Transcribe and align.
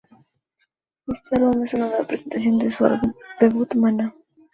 Este 1.05 1.35
álbum 1.35 1.61
es 1.63 1.75
una 1.75 1.85
nueva 1.89 2.07
presentación 2.07 2.57
de 2.57 2.71
su 2.71 2.85
álbum 2.85 3.13
debut, 3.39 3.75
"Maná". 3.75 4.15